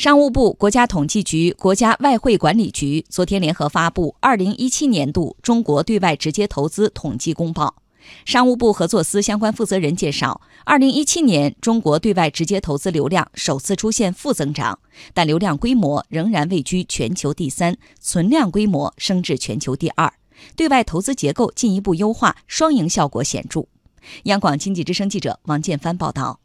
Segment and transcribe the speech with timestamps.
[0.00, 7.74] 商务部、国家统计局、国家外汇管理局昨天联合发布《二零一七年度中国对外直接投资统计公报》。
[8.24, 14.78] 商务部合作司相关负责人介绍，二零一七年中国对外直接投资流量首次出现负增长，
[15.12, 20.10] 但流量规模仍然位居全球第三，存量规模升至全球第二，
[20.56, 23.66] 对外投资结构进一步优化，双赢效果显著。
[24.22, 26.40] 央广经济之声记者王建帆报道。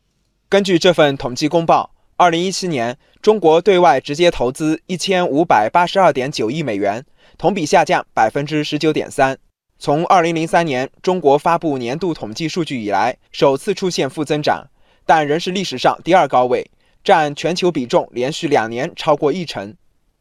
[0.49, 1.94] 根据这份统计公报。
[2.17, 7.05] 二零一七年，中国对外直接投资一千五百八十二点九亿美元，
[7.37, 9.37] 同比下降百分之十九点三。
[9.77, 14.65] 从二零零三年中国发布年度统计数据以来，首次出现负增长，
[15.05, 16.65] 但仍是历史上第二高位，
[17.03, 19.75] 占全球比重连续两年超过一成。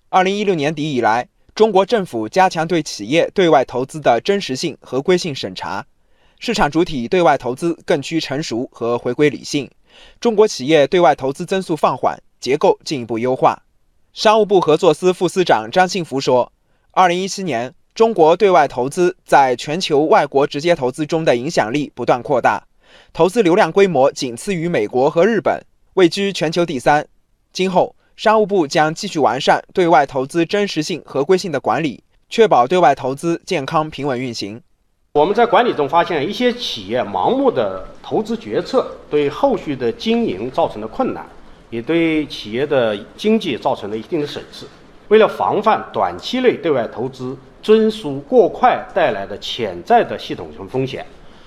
[0.09, 5.87] 二零一六年底以来，中国政府加强对企业对外投资的真实性、合规性审查，
[6.41, 9.71] 市场主体对外投资更趋成熟和回归理性。
[10.21, 13.63] 中国企业对外投资增速放缓，结构进一步优化。
[14.13, 16.53] 商务部合作司副司长张信福说，
[16.93, 22.67] 二零一七年，中国对外投资在全球外国直接投资中的影响力不断扩大，
[23.13, 25.65] 投资流量规模仅次于美国和日本，
[25.95, 27.07] 位居全球第三。
[27.53, 34.63] 今后，商务部将继续完善对外投资真实性、合规性的管理，确保对外投资健康平稳运行。
[35.17, 41.25] 我们在管理中发现，一些企业盲目的投资决策对后续的经营造成了困难，
[41.71, 44.67] 也对企业的经济造成了一定的损失。
[45.07, 51.07] 为了防范短期内对外投资增速过快带来的潜在的系统性风险，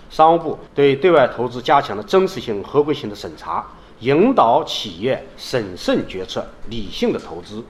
[0.09, 3.67] 商务部对对外投资加强了真实性、合规性的审查，
[3.99, 7.61] 引导企业审慎决策、理性的投资。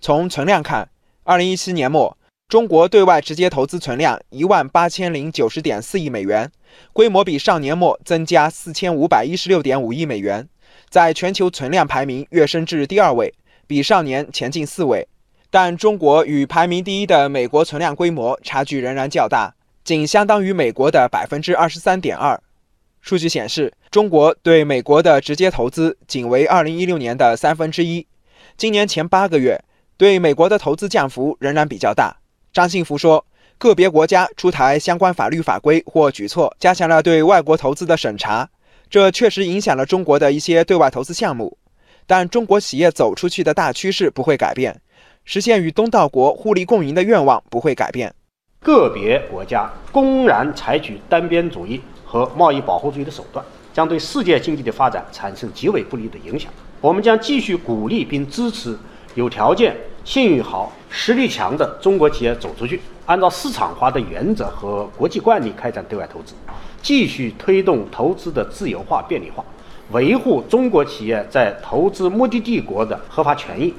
[0.00, 0.88] 从存量看，
[1.24, 2.16] 二零一七年末。
[2.52, 6.52] 中国对外直接投资存量一万八千零九十点四亿美元，
[6.92, 10.46] 规模比上年末增加四千五百一十六点五亿美元，
[10.90, 13.32] 在全球存量排名跃升至第二位，
[13.66, 15.08] 比上年前进四位。
[15.50, 22.38] 但中国与排名第一的美国存量规模差距仍然较大，仅相当于美国的百分之二十三点二。
[23.00, 28.06] 数据显示，中国对美国的直接投资仅为二零一六年的三分之一，
[28.58, 29.64] 今年前八个月
[29.96, 32.18] 对美国的投资降幅仍然比较大。
[32.52, 33.24] 张信福说，
[33.56, 38.46] 个别国家出台相关法律法规或举措，加强了对外国投资的审查，
[38.90, 41.56] 这确实影响了中国的一些对外投资项目。
[42.06, 44.78] 但中国企业走出去的大趋势不会改变，
[45.24, 48.14] 实现与东道国互利共赢的愿望不会改变。
[48.60, 53.42] 个别国家公然采取单边主义和贸易保护主义的手段，
[53.72, 56.52] 将对世界经济的发展产生极为不利的影响。
[56.82, 58.78] 我们将继续鼓励并支持
[59.14, 59.74] 有条件。
[60.04, 66.34] 信誉好、实力强的中国企业走出去，按照市场化的原则和国际惯例开展对外投资，
[66.82, 69.44] 继续推动投资的自由化、便利化，
[69.92, 73.72] 维护中国企业在投资目的地国的合法权益。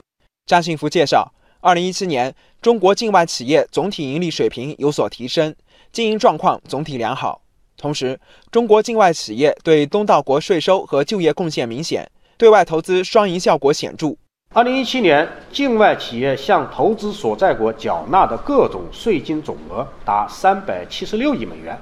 [0.46, 5.54] 张信福介绍，二零一七年中国境外企业总体盈利水平有所提升，
[5.92, 7.42] 经营状况总体良好。
[7.76, 8.18] 同时，
[8.50, 14.16] 中国境外企业对东道国税收和就业贡献明显，对外投资双赢效果显著。
[14.56, 21.76] 二零一七年，境外企业向投资所在国缴纳的各种税金总额达三百七十六亿美元，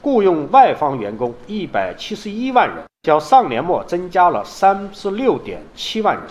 [0.00, 6.24] 雇佣外方员工一百七十一万人，较上年末增加了三十六点七万人。